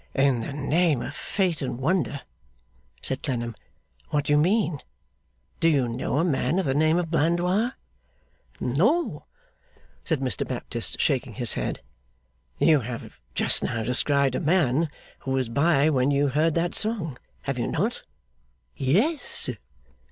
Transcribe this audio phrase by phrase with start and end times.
[0.15, 2.21] 'In the name of Fate and wonder,'
[3.03, 3.53] said Clennam,
[4.09, 4.79] 'what do you mean?
[5.59, 7.73] Do you know a man of the name of Blandois?'
[8.59, 9.25] 'No!'
[10.03, 11.81] said Mr Baptist, shaking his head.
[12.57, 17.19] 'You have just now described a man who was by when you heard that song;
[17.43, 18.01] have you not?'
[18.75, 19.51] 'Yes!